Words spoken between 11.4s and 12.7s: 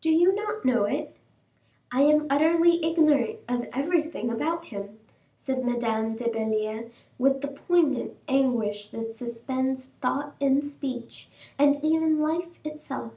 and even life